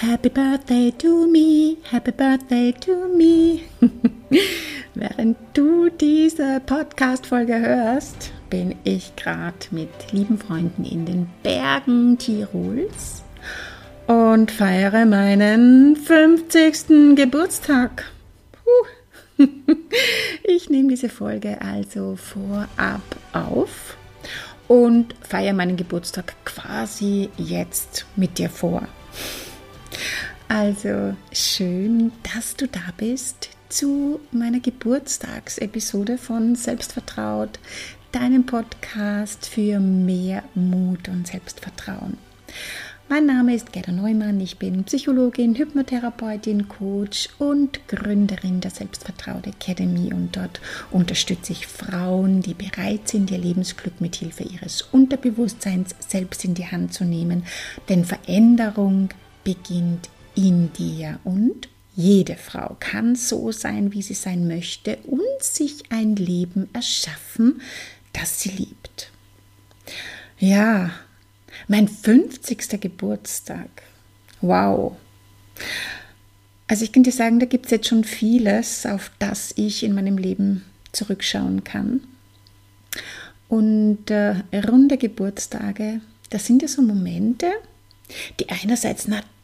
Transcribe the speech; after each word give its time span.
Happy 0.00 0.30
Birthday 0.30 0.90
to 0.92 1.26
me, 1.26 1.76
Happy 1.90 2.10
Birthday 2.10 2.72
to 2.72 3.06
me. 3.14 3.64
Während 4.94 5.36
du 5.52 5.90
diese 5.90 6.62
Podcast-Folge 6.64 7.60
hörst, 7.60 8.32
bin 8.48 8.76
ich 8.84 9.14
gerade 9.16 9.58
mit 9.70 9.90
lieben 10.10 10.38
Freunden 10.38 10.86
in 10.86 11.04
den 11.04 11.28
Bergen 11.42 12.16
Tirols 12.16 13.22
und 14.06 14.50
feiere 14.50 15.04
meinen 15.04 15.96
50. 15.96 17.14
Geburtstag. 17.14 18.10
Ich 20.44 20.70
nehme 20.70 20.88
diese 20.88 21.10
Folge 21.10 21.60
also 21.60 22.16
vorab 22.16 23.02
auf 23.34 23.96
und 24.66 25.14
feiere 25.20 25.52
meinen 25.52 25.76
Geburtstag 25.76 26.34
quasi 26.44 27.28
jetzt 27.36 28.06
mit 28.16 28.38
dir 28.38 28.48
vor. 28.48 28.88
Also 30.52 31.14
schön, 31.32 32.10
dass 32.34 32.56
du 32.56 32.66
da 32.66 32.80
bist 32.96 33.50
zu 33.68 34.18
meiner 34.32 34.58
Geburtstagsepisode 34.58 36.18
von 36.18 36.56
Selbstvertraut, 36.56 37.60
deinem 38.10 38.44
Podcast 38.44 39.46
für 39.46 39.78
mehr 39.78 40.42
Mut 40.56 41.08
und 41.08 41.28
Selbstvertrauen. 41.28 42.18
Mein 43.08 43.26
Name 43.26 43.54
ist 43.54 43.72
Gerda 43.72 43.92
Neumann, 43.92 44.40
ich 44.40 44.58
bin 44.58 44.82
Psychologin, 44.82 45.54
Hypnotherapeutin, 45.54 46.66
Coach 46.66 47.28
und 47.38 47.86
Gründerin 47.86 48.60
der 48.60 48.72
Selbstvertraut 48.72 49.46
Academy 49.46 50.12
und 50.12 50.36
dort 50.36 50.60
unterstütze 50.90 51.52
ich 51.52 51.68
Frauen, 51.68 52.42
die 52.42 52.54
bereit 52.54 53.06
sind, 53.06 53.30
ihr 53.30 53.38
Lebensglück 53.38 54.00
mit 54.00 54.16
Hilfe 54.16 54.42
ihres 54.42 54.82
Unterbewusstseins 54.82 55.94
selbst 56.00 56.44
in 56.44 56.54
die 56.54 56.66
Hand 56.66 56.92
zu 56.92 57.04
nehmen, 57.04 57.44
denn 57.88 58.04
Veränderung 58.04 59.10
beginnt 59.44 60.08
in 60.34 60.72
dir 60.72 61.18
und 61.24 61.68
jede 61.96 62.36
Frau 62.36 62.76
kann 62.80 63.16
so 63.16 63.52
sein, 63.52 63.92
wie 63.92 64.02
sie 64.02 64.14
sein 64.14 64.46
möchte 64.46 64.96
und 65.06 65.20
sich 65.42 65.90
ein 65.90 66.16
Leben 66.16 66.68
erschaffen, 66.72 67.60
das 68.12 68.40
sie 68.40 68.50
liebt. 68.50 69.10
Ja, 70.38 70.90
mein 71.68 71.88
50. 71.88 72.80
Geburtstag. 72.80 73.68
Wow. 74.40 74.96
Also 76.66 76.84
ich 76.84 76.92
könnte 76.92 77.12
sagen, 77.12 77.40
da 77.40 77.46
gibt 77.46 77.66
es 77.66 77.72
jetzt 77.72 77.88
schon 77.88 78.04
vieles, 78.04 78.86
auf 78.86 79.10
das 79.18 79.52
ich 79.56 79.82
in 79.82 79.94
meinem 79.94 80.16
Leben 80.16 80.64
zurückschauen 80.92 81.64
kann. 81.64 82.00
Und 83.48 84.10
äh, 84.10 84.36
runde 84.68 84.96
Geburtstage, 84.96 86.00
das 86.30 86.46
sind 86.46 86.62
ja 86.62 86.68
so 86.68 86.82
Momente, 86.82 87.50
die 88.38 88.48
einerseits 88.48 89.08
natürlich 89.08 89.39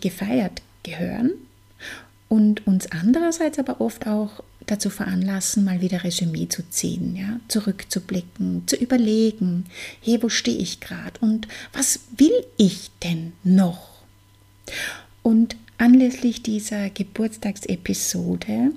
gefeiert 0.00 0.62
gehören 0.82 1.32
und 2.28 2.66
uns 2.66 2.90
andererseits 2.90 3.58
aber 3.58 3.80
oft 3.80 4.06
auch 4.06 4.42
dazu 4.66 4.90
veranlassen, 4.90 5.64
mal 5.64 5.80
wieder 5.80 6.04
Resümee 6.04 6.48
zu 6.48 6.68
ziehen, 6.70 7.16
ja, 7.16 7.38
zurückzublicken, 7.48 8.66
zu 8.66 8.76
überlegen, 8.76 9.66
hey, 10.00 10.22
wo 10.22 10.28
stehe 10.28 10.58
ich 10.58 10.80
gerade 10.80 11.20
und 11.20 11.48
was 11.72 12.00
will 12.16 12.44
ich 12.56 12.90
denn 13.02 13.32
noch? 13.42 13.90
Und 15.22 15.56
anlässlich 15.78 16.42
dieser 16.42 16.90
Geburtstagsepisode 16.90 18.72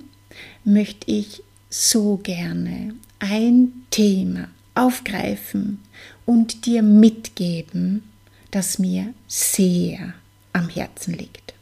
möchte 0.66 1.09
ich 1.09 1.41
so 1.69 2.17
gerne 2.17 2.95
ein 3.19 3.72
Thema 3.91 4.50
aufgreifen 4.75 5.80
und 6.25 6.66
dir 6.66 6.84
mitgeben, 6.84 8.03
das 8.52 8.78
mir 8.78 9.14
sehr 9.28 10.14
am 10.58 10.69
Herzen 10.69 11.13
liegt 11.13 11.53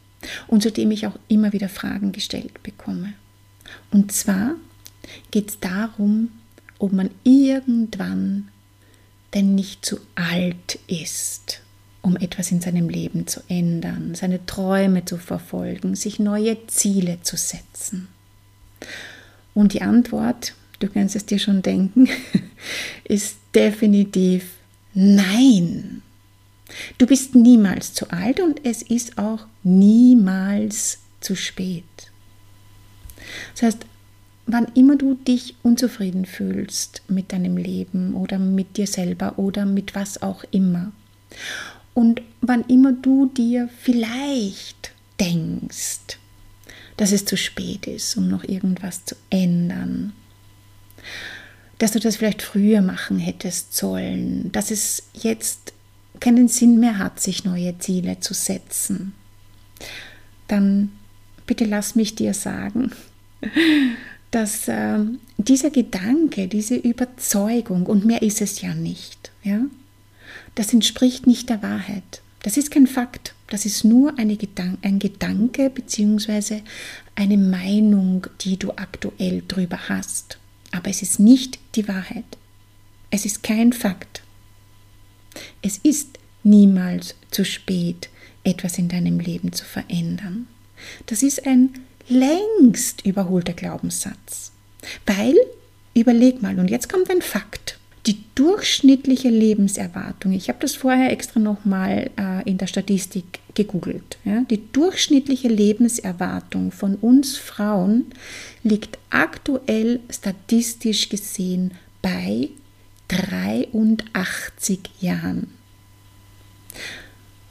und 0.47 0.63
zu 0.63 0.71
dem 0.71 0.91
ich 0.91 1.07
auch 1.07 1.17
immer 1.27 1.53
wieder 1.53 1.69
Fragen 1.69 2.11
gestellt 2.11 2.63
bekomme. 2.63 3.13
Und 3.91 4.11
zwar 4.11 4.55
geht 5.31 5.50
es 5.50 5.59
darum, 5.59 6.29
ob 6.79 6.94
man 6.94 7.09
irgendwann 7.23 8.50
denn 9.33 9.56
nicht 9.56 9.85
zu 9.85 9.97
alt 10.16 10.79
ist, 10.88 11.61
um 12.01 12.16
etwas 12.17 12.51
in 12.51 12.61
seinem 12.61 12.89
Leben 12.89 13.28
zu 13.28 13.41
ändern, 13.47 14.16
seine 14.16 14.45
Träume 14.45 15.06
zu 15.06 15.17
verfolgen, 15.17 15.95
sich 15.95 16.19
neue 16.19 16.67
Ziele 16.67 17.19
zu 17.22 17.35
setzen. 17.35 18.07
Und 19.53 19.73
die 19.73 19.81
Antwort, 19.81 20.53
du 20.79 20.88
kannst 20.88 21.16
es 21.16 21.25
dir 21.25 21.39
schon 21.39 21.62
denken, 21.62 22.07
ist 23.03 23.38
definitiv 23.53 24.51
nein. 24.94 26.01
Du 26.97 27.05
bist 27.05 27.35
niemals 27.35 27.93
zu 27.93 28.09
alt 28.09 28.39
und 28.39 28.65
es 28.65 28.81
ist 28.81 29.17
auch 29.17 29.45
niemals 29.63 30.99
zu 31.21 31.35
spät. 31.35 31.83
Das 33.53 33.63
heißt, 33.63 33.85
wann 34.47 34.67
immer 34.75 34.95
du 34.95 35.15
dich 35.15 35.55
unzufrieden 35.63 36.25
fühlst 36.25 37.03
mit 37.07 37.31
deinem 37.31 37.57
Leben 37.57 38.13
oder 38.15 38.39
mit 38.39 38.77
dir 38.77 38.87
selber 38.87 39.37
oder 39.37 39.65
mit 39.65 39.95
was 39.95 40.21
auch 40.21 40.43
immer 40.51 40.91
und 41.93 42.21
wann 42.41 42.63
immer 42.65 42.93
du 42.93 43.27
dir 43.27 43.69
vielleicht 43.79 44.91
denkst, 45.19 46.19
dass 46.97 47.11
es 47.11 47.25
zu 47.25 47.37
spät 47.37 47.87
ist, 47.87 48.15
um 48.17 48.27
noch 48.27 48.43
irgendwas 48.43 49.05
zu 49.05 49.15
ändern, 49.29 50.13
dass 51.77 51.91
du 51.91 51.99
das 51.99 52.17
vielleicht 52.17 52.41
früher 52.41 52.81
machen 52.81 53.19
hättest 53.19 53.75
sollen, 53.75 54.51
dass 54.51 54.71
es 54.71 55.03
jetzt 55.13 55.73
keinen 56.19 56.47
Sinn 56.47 56.79
mehr 56.79 56.97
hat, 56.97 57.19
sich 57.19 57.45
neue 57.45 57.77
Ziele 57.79 58.19
zu 58.19 58.33
setzen, 58.33 59.13
dann 60.47 60.91
bitte 61.45 61.65
lass 61.65 61.95
mich 61.95 62.15
dir 62.15 62.33
sagen, 62.33 62.91
dass 64.31 64.67
äh, 64.67 64.99
dieser 65.37 65.69
Gedanke, 65.69 66.47
diese 66.47 66.75
Überzeugung, 66.75 67.85
und 67.85 68.05
mehr 68.05 68.21
ist 68.21 68.41
es 68.41 68.61
ja 68.61 68.73
nicht, 68.73 69.31
ja, 69.43 69.61
das 70.55 70.73
entspricht 70.73 71.27
nicht 71.27 71.49
der 71.49 71.61
Wahrheit. 71.61 72.21
Das 72.43 72.57
ist 72.57 72.71
kein 72.71 72.87
Fakt, 72.87 73.33
das 73.47 73.65
ist 73.65 73.83
nur 73.83 74.13
Gedan 74.13 74.77
ein 74.81 74.99
Gedanke 74.99 75.69
bzw. 75.69 76.61
eine 77.15 77.37
Meinung, 77.37 78.27
die 78.41 78.57
du 78.57 78.71
aktuell 78.71 79.43
drüber 79.47 79.89
hast. 79.89 80.37
Aber 80.71 80.89
es 80.89 81.01
ist 81.01 81.19
nicht 81.19 81.59
die 81.75 81.87
Wahrheit. 81.87 82.25
Es 83.11 83.25
ist 83.25 83.43
kein 83.43 83.71
Fakt. 83.71 84.23
Es 85.65 85.79
ist 85.79 86.19
niemals 86.43 87.15
zu 87.31 87.43
spät, 87.43 88.09
etwas 88.43 88.77
in 88.77 88.87
deinem 88.87 89.19
Leben 89.19 89.51
zu 89.51 89.65
verändern. 89.65 90.45
Das 91.07 91.23
ist 91.23 91.47
ein 91.47 91.71
längst 92.07 93.03
überholter 93.03 93.53
Glaubenssatz. 93.53 94.51
Weil, 95.07 95.33
überleg 95.95 96.43
mal, 96.43 96.59
und 96.59 96.69
jetzt 96.69 96.87
kommt 96.87 97.09
ein 97.09 97.23
Fakt. 97.23 97.79
Die 98.05 98.19
durchschnittliche 98.35 99.29
Lebenserwartung, 99.29 100.33
ich 100.33 100.49
habe 100.49 100.59
das 100.61 100.75
vorher 100.75 101.11
extra 101.11 101.39
nochmal 101.39 102.11
äh, 102.15 102.47
in 102.47 102.59
der 102.59 102.67
Statistik 102.67 103.39
gegoogelt, 103.55 104.19
ja, 104.23 104.43
die 104.47 104.71
durchschnittliche 104.71 105.47
Lebenserwartung 105.47 106.71
von 106.71 106.93
uns 106.97 107.37
Frauen 107.37 108.05
liegt 108.61 108.99
aktuell 109.09 109.99
statistisch 110.11 111.09
gesehen 111.09 111.71
bei 112.03 112.49
83 113.07 114.79
Jahren. 114.99 115.47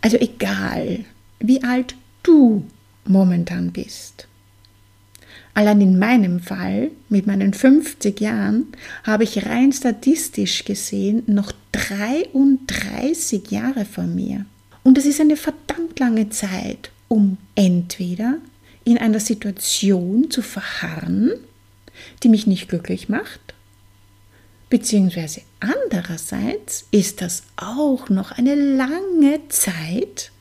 Also 0.00 0.19
egal, 0.19 1.04
wie 1.38 1.62
alt 1.62 1.94
du 2.22 2.65
momentan 3.06 3.72
bist. 3.72 4.28
Allein 5.54 5.81
in 5.81 5.98
meinem 5.98 6.41
Fall, 6.41 6.91
mit 7.09 7.26
meinen 7.26 7.54
50 7.54 8.20
Jahren, 8.20 8.66
habe 9.04 9.22
ich 9.25 9.47
rein 9.47 9.72
statistisch 9.72 10.64
gesehen 10.64 11.22
noch 11.26 11.53
33 11.72 13.50
Jahre 13.50 13.84
vor 13.84 14.04
mir. 14.04 14.47
Und 14.82 14.98
das 14.98 15.06
ist 15.06 15.20
eine 15.20 15.37
verdammt 15.37 15.99
lange 16.00 16.29
Zeit, 16.31 16.90
um 17.08 17.38
entweder 17.55 18.38
in 18.84 18.99
einer 18.99 19.20
Situation 19.20 20.31
zu 20.31 20.43
verharren, 20.43 21.32
die 22.23 22.29
mich 22.29 22.46
nicht 22.46 22.69
glücklich 22.69 23.08
macht, 23.08 23.55
Beziehungsweise 24.70 25.43
andererseits 25.61 26.87
ist 26.90 27.20
das 27.20 27.44
auch 27.56 28.08
noch 28.08 28.32
eine 28.32 28.55
lange 28.55 29.40
Zeit, 29.49 30.32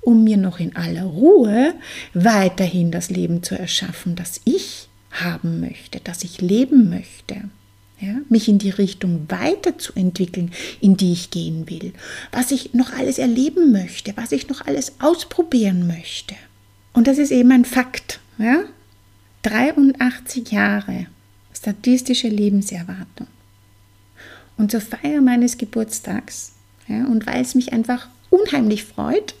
um 0.00 0.24
mir 0.24 0.36
noch 0.36 0.58
in 0.58 0.76
aller 0.76 1.04
Ruhe 1.04 1.74
weiterhin 2.14 2.90
das 2.90 3.10
Leben 3.10 3.42
zu 3.42 3.58
erschaffen, 3.58 4.16
das 4.16 4.40
ich 4.44 4.88
haben 5.10 5.60
möchte, 5.60 6.00
das 6.00 6.24
ich 6.24 6.40
leben 6.40 6.90
möchte. 6.90 7.48
Ja, 8.00 8.14
mich 8.28 8.48
in 8.48 8.58
die 8.58 8.70
Richtung 8.70 9.26
weiterzuentwickeln, 9.28 10.52
in 10.80 10.96
die 10.96 11.12
ich 11.12 11.30
gehen 11.30 11.68
will, 11.68 11.92
was 12.30 12.52
ich 12.52 12.72
noch 12.72 12.92
alles 12.92 13.18
erleben 13.18 13.72
möchte, 13.72 14.16
was 14.16 14.30
ich 14.30 14.48
noch 14.48 14.64
alles 14.66 14.92
ausprobieren 15.00 15.88
möchte. 15.88 16.36
Und 16.92 17.08
das 17.08 17.18
ist 17.18 17.32
eben 17.32 17.50
ein 17.50 17.64
Fakt. 17.64 18.20
Ja? 18.38 18.64
83 19.42 20.52
Jahre 20.52 21.06
statistische 21.52 22.28
Lebenserwartung. 22.28 23.26
Und 24.58 24.70
zur 24.70 24.80
Feier 24.80 25.20
meines 25.22 25.56
Geburtstags 25.56 26.52
ja, 26.88 27.04
und 27.04 27.26
weil 27.26 27.42
es 27.42 27.54
mich 27.54 27.72
einfach 27.72 28.08
unheimlich 28.30 28.84
freut, 28.84 29.34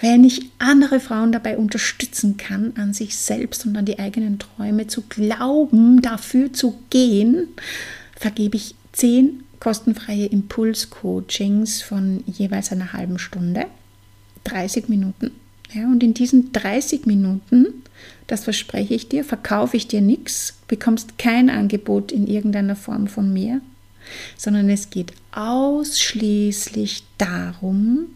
wenn 0.00 0.24
ich 0.24 0.50
andere 0.58 1.00
Frauen 1.00 1.32
dabei 1.32 1.56
unterstützen 1.56 2.36
kann, 2.36 2.72
an 2.76 2.92
sich 2.92 3.16
selbst 3.16 3.66
und 3.66 3.76
an 3.76 3.84
die 3.84 3.98
eigenen 3.98 4.38
Träume 4.38 4.86
zu 4.86 5.02
glauben, 5.02 6.02
dafür 6.02 6.52
zu 6.52 6.78
gehen, 6.90 7.48
vergebe 8.16 8.56
ich 8.56 8.74
zehn 8.92 9.42
kostenfreie 9.60 10.26
Impulscoachings 10.26 11.82
von 11.82 12.22
jeweils 12.26 12.72
einer 12.72 12.92
halben 12.92 13.18
Stunde, 13.18 13.66
30 14.44 14.88
Minuten. 14.88 15.32
Ja, 15.72 15.86
und 15.86 16.02
in 16.02 16.14
diesen 16.14 16.52
30 16.52 17.06
Minuten, 17.06 17.82
das 18.26 18.44
verspreche 18.44 18.94
ich 18.94 19.08
dir, 19.08 19.24
verkaufe 19.24 19.76
ich 19.76 19.88
dir 19.88 20.00
nichts, 20.00 20.58
bekommst 20.68 21.18
kein 21.18 21.50
Angebot 21.50 22.12
in 22.12 22.26
irgendeiner 22.26 22.76
Form 22.76 23.08
von 23.08 23.32
mir, 23.32 23.60
sondern 24.36 24.68
es 24.68 24.90
geht 24.90 25.12
ausschließlich 25.32 27.04
darum, 27.18 28.06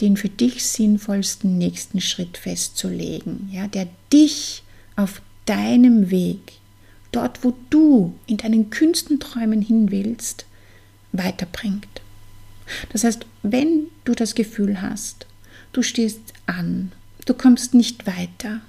den 0.00 0.16
für 0.16 0.28
dich 0.28 0.64
sinnvollsten 0.64 1.58
nächsten 1.58 2.00
Schritt 2.00 2.36
festzulegen, 2.36 3.48
ja, 3.52 3.68
der 3.68 3.88
dich 4.12 4.62
auf 4.96 5.22
deinem 5.46 6.10
Weg, 6.10 6.52
dort 7.12 7.44
wo 7.44 7.54
du 7.70 8.14
in 8.26 8.36
deinen 8.36 8.70
kühnsten 8.70 9.20
Träumen 9.20 9.62
hin 9.62 9.90
willst, 9.90 10.46
weiterbringt. 11.12 12.00
Das 12.92 13.04
heißt, 13.04 13.26
wenn 13.42 13.86
du 14.04 14.14
das 14.14 14.34
Gefühl 14.34 14.80
hast, 14.80 15.26
du 15.72 15.82
stehst 15.82 16.20
an, 16.46 16.92
du 17.26 17.34
kommst 17.34 17.74
nicht 17.74 18.06
weiter, 18.06 18.60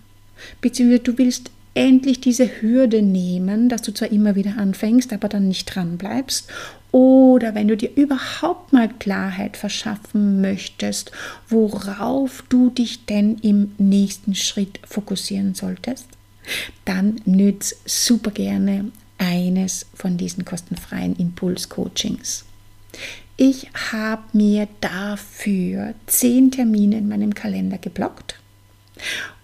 beziehungsweise 0.59 1.03
du 1.03 1.17
willst 1.17 1.51
endlich 1.73 2.19
diese 2.19 2.61
Hürde 2.61 3.01
nehmen, 3.01 3.69
dass 3.69 3.81
du 3.81 3.93
zwar 3.93 4.11
immer 4.11 4.35
wieder 4.35 4.57
anfängst, 4.57 5.13
aber 5.13 5.29
dann 5.29 5.47
nicht 5.47 5.73
dran 5.73 5.97
bleibst, 5.97 6.49
oder 6.91 7.55
wenn 7.55 7.69
du 7.69 7.77
dir 7.77 7.95
überhaupt 7.95 8.73
mal 8.73 8.89
Klarheit 8.89 9.55
verschaffen 9.55 10.41
möchtest, 10.41 11.11
worauf 11.47 12.43
du 12.49 12.69
dich 12.69 13.05
denn 13.05 13.37
im 13.37 13.71
nächsten 13.77 14.35
Schritt 14.35 14.79
fokussieren 14.85 15.53
solltest, 15.53 16.07
dann 16.83 17.21
nütz 17.25 17.77
super 17.85 18.31
gerne 18.31 18.91
eines 19.17 19.85
von 19.93 20.17
diesen 20.17 20.43
kostenfreien 20.43 21.15
Impuls-Coachings. 21.15 22.43
Ich 23.37 23.69
habe 23.91 24.23
mir 24.33 24.67
dafür 24.81 25.93
zehn 26.07 26.51
Termine 26.51 26.97
in 26.97 27.07
meinem 27.07 27.33
Kalender 27.33 27.77
geblockt 27.77 28.35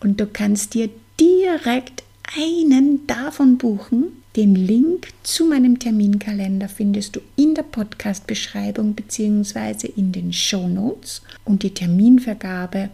und 0.01 0.19
du 0.19 0.27
kannst 0.27 0.73
dir 0.73 0.89
direkt 1.19 2.03
einen 2.35 3.07
davon 3.07 3.57
buchen. 3.57 4.23
Den 4.35 4.53
Link 4.53 5.07
zu 5.23 5.45
meinem 5.45 5.79
Terminkalender 5.79 6.69
findest 6.69 7.15
du 7.15 7.21
in 7.35 7.55
der 7.55 7.63
Podcast-Beschreibung 7.63 8.93
bzw. 8.93 9.87
in 9.95 10.11
den 10.11 10.31
Show 10.31 10.67
Notes 10.67 11.23
und 11.43 11.63
die 11.63 11.73
Terminvergabe 11.73 12.89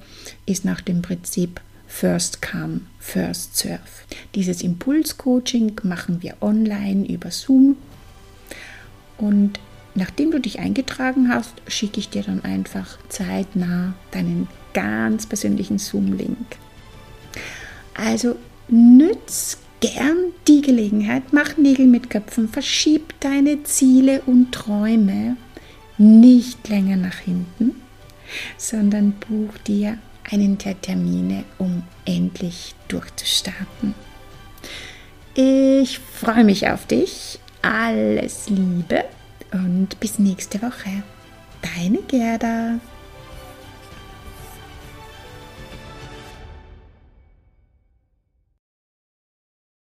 ist 0.46 0.64
nach 0.64 0.80
dem 0.80 1.02
Prinzip 1.02 1.60
First 1.88 2.42
Come, 2.42 2.82
First 2.98 3.58
Serve. 3.58 3.82
Dieses 4.36 4.62
Impulscoaching 4.62 5.74
machen 5.84 6.22
wir 6.22 6.38
online 6.40 7.06
über 7.08 7.30
Zoom 7.30 7.76
und 9.18 9.60
nachdem 9.96 10.32
du 10.32 10.40
dich 10.40 10.60
eingetragen 10.60 11.28
hast, 11.28 11.54
schicke 11.68 12.00
ich 12.00 12.10
dir 12.10 12.24
dann 12.24 12.44
einfach 12.46 12.98
zeitnah 13.10 13.96
deinen 14.12 14.48
ganz 14.74 15.26
persönlichen 15.26 15.78
Zoom-Link. 15.78 16.58
Also 17.96 18.38
nütz 18.74 19.58
gern 19.80 20.18
die 20.48 20.62
Gelegenheit, 20.62 21.32
mach 21.32 21.58
Nägel 21.58 21.86
mit 21.86 22.10
Köpfen, 22.10 22.50
verschieb 22.50 23.14
deine 23.20 23.64
Ziele 23.64 24.22
und 24.26 24.52
Träume 24.52 25.38
nicht 25.98 26.68
länger 26.70 26.98
nach 26.98 27.18
hinten, 27.20 27.82
sondern 28.58 29.14
buch 29.14 29.58
dir 29.68 30.00
einen 30.32 30.58
der 30.58 30.80
Termine, 30.82 31.44
um 31.58 31.84
endlich 32.06 32.74
durchzustarten. 32.88 33.94
Ich 35.36 36.00
freue 36.00 36.44
mich 36.44 36.68
auf 36.68 36.88
dich. 36.88 37.40
Alles 37.62 38.50
Liebe 38.50 39.04
und 39.52 40.00
bis 40.00 40.20
nächste 40.20 40.62
Woche. 40.62 41.04
Deine 41.62 42.00
Gerda. 42.08 42.80